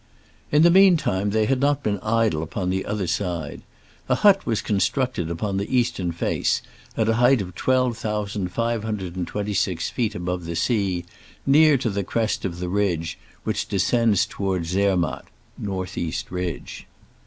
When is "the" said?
0.63-0.71, 2.71-2.87, 5.57-5.77, 10.45-10.55, 11.91-12.03, 12.59-12.67